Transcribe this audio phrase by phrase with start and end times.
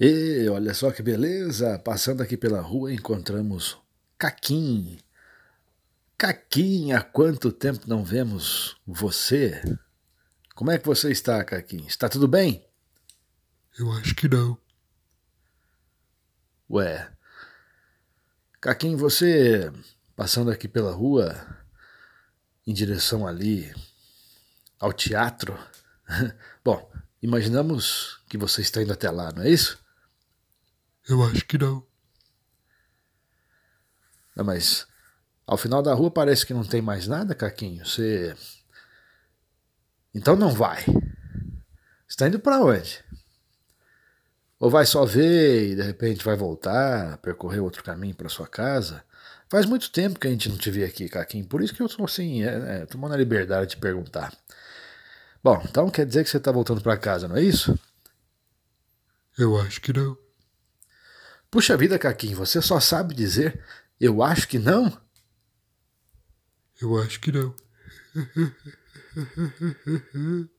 [0.00, 1.76] E olha só que beleza!
[1.80, 3.76] Passando aqui pela rua encontramos
[4.16, 4.96] Caquim.
[6.16, 9.60] Caquim, há quanto tempo não vemos você?
[10.54, 11.84] Como é que você está, Caquim?
[11.84, 12.64] Está tudo bem?
[13.76, 14.56] Eu acho que não.
[16.70, 17.10] Ué.
[18.60, 19.72] Caquim, você
[20.14, 21.34] passando aqui pela rua
[22.64, 23.74] em direção ali
[24.78, 25.58] ao teatro?
[26.64, 26.88] Bom,
[27.20, 29.87] imaginamos que você está indo até lá, não é isso?
[31.08, 31.82] Eu acho que não.
[34.36, 34.86] Não, mas
[35.46, 37.84] ao final da rua parece que não tem mais nada, Caquinho.
[37.84, 38.36] Você.
[40.14, 40.84] Então não vai.
[42.06, 43.02] Está indo para onde?
[44.60, 49.02] Ou vai só ver e de repente vai voltar, percorrer outro caminho para sua casa?
[49.48, 51.86] Faz muito tempo que a gente não te vê aqui, Caquinho, por isso que eu
[51.86, 54.36] estou assim, é, é, tomando a liberdade de perguntar.
[55.42, 57.78] Bom, então quer dizer que você está voltando para casa, não é isso?
[59.38, 60.27] Eu acho que não.
[61.50, 63.62] Puxa vida, Caquinho, você só sabe dizer
[64.00, 65.00] eu acho que não?
[66.80, 67.54] Eu acho que não.